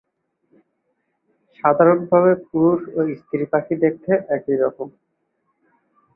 [1.59, 4.87] সাধারণভাবে পুরুষ ও স্ত্রী পাখি দেখতে একই রকম।